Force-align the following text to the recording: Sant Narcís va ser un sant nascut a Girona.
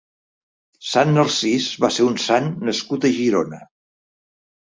Sant 0.91 1.11
Narcís 1.17 1.67
va 1.83 1.91
ser 1.97 2.07
un 2.13 2.17
sant 2.23 2.49
nascut 2.69 3.05
a 3.05 3.11
Girona. 3.19 3.63